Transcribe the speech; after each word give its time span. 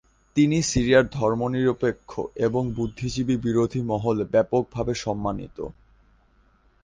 তিনি 0.35 0.57
সিরিয়ার 0.63 1.05
ধর্মনিরপেক্ষ 1.11 2.11
এবং 2.39 2.63
বুদ্ধিজীবী 2.75 3.35
বিরোধী 3.37 3.81
মহলে 3.91 4.23
ব্যাপকভাবে 4.25 4.93
সম্মানিত। 4.95 5.57